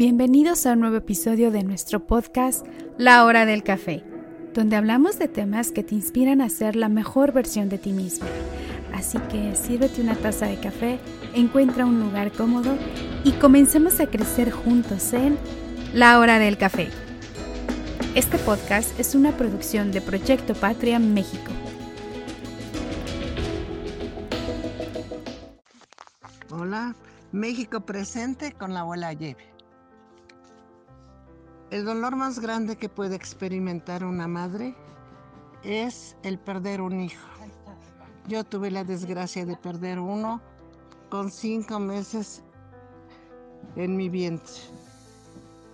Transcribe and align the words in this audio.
Bienvenidos 0.00 0.64
a 0.64 0.72
un 0.72 0.80
nuevo 0.80 0.96
episodio 0.96 1.50
de 1.50 1.62
nuestro 1.62 2.06
podcast 2.06 2.66
La 2.96 3.26
Hora 3.26 3.44
del 3.44 3.62
Café, 3.62 4.02
donde 4.54 4.76
hablamos 4.76 5.18
de 5.18 5.28
temas 5.28 5.72
que 5.72 5.82
te 5.82 5.94
inspiran 5.94 6.40
a 6.40 6.48
ser 6.48 6.74
la 6.74 6.88
mejor 6.88 7.32
versión 7.32 7.68
de 7.68 7.76
ti 7.76 7.92
mismo. 7.92 8.26
Así 8.94 9.18
que 9.30 9.54
sírvete 9.54 10.00
una 10.00 10.14
taza 10.14 10.46
de 10.46 10.58
café, 10.58 10.98
encuentra 11.34 11.84
un 11.84 12.00
lugar 12.00 12.32
cómodo 12.32 12.78
y 13.24 13.32
comencemos 13.32 14.00
a 14.00 14.06
crecer 14.06 14.50
juntos 14.50 15.12
en 15.12 15.36
La 15.92 16.18
Hora 16.18 16.38
del 16.38 16.56
Café. 16.56 16.88
Este 18.14 18.38
podcast 18.38 18.98
es 18.98 19.14
una 19.14 19.36
producción 19.36 19.92
de 19.92 20.00
Proyecto 20.00 20.54
Patria 20.54 20.98
México. 20.98 21.52
Hola, 26.48 26.96
México 27.32 27.82
presente 27.82 28.52
con 28.52 28.72
la 28.72 28.80
abuela 28.80 29.12
Yeve. 29.12 29.59
El 31.70 31.84
dolor 31.84 32.16
más 32.16 32.40
grande 32.40 32.76
que 32.76 32.88
puede 32.88 33.14
experimentar 33.14 34.04
una 34.04 34.26
madre 34.26 34.74
es 35.62 36.16
el 36.24 36.36
perder 36.36 36.80
un 36.80 36.98
hijo. 37.00 37.28
Yo 38.26 38.42
tuve 38.42 38.72
la 38.72 38.82
desgracia 38.82 39.46
de 39.46 39.56
perder 39.56 40.00
uno 40.00 40.40
con 41.10 41.30
cinco 41.30 41.78
meses 41.78 42.42
en 43.76 43.96
mi 43.96 44.08
vientre 44.08 44.52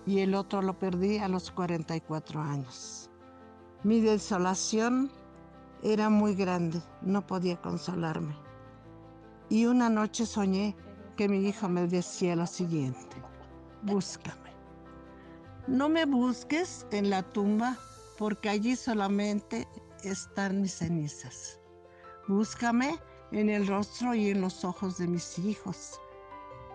y 0.05 0.19
el 0.19 0.35
otro 0.35 0.61
lo 0.61 0.77
perdí 0.77 1.17
a 1.17 1.27
los 1.27 1.49
44 1.49 2.41
años. 2.41 3.09
Mi 3.83 3.99
desolación 3.99 5.09
era 5.81 6.11
muy 6.11 6.35
grande, 6.35 6.79
no 7.01 7.25
podía 7.25 7.59
consolarme. 7.59 8.35
Y 9.49 9.65
una 9.65 9.89
noche 9.89 10.27
soñé 10.27 10.75
que 11.15 11.27
mi 11.27 11.39
hijo 11.47 11.67
me 11.69 11.87
decía 11.87 12.35
lo 12.35 12.45
siguiente, 12.45 13.17
búscame. 13.81 14.46
No 15.67 15.89
me 15.89 16.05
busques 16.05 16.85
en 16.91 17.09
la 17.09 17.23
tumba 17.23 17.77
porque 18.17 18.47
allí 18.47 18.77
solamente 18.77 19.67
están 20.01 20.61
mis 20.61 20.75
cenizas. 20.75 21.59
Búscame 22.29 22.97
en 23.33 23.49
el 23.49 23.67
rostro 23.67 24.15
y 24.15 24.29
en 24.29 24.39
los 24.39 24.63
ojos 24.63 24.97
de 24.97 25.07
mis 25.07 25.37
hijos, 25.39 25.99